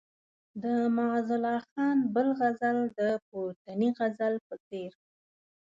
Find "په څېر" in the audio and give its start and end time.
4.47-4.91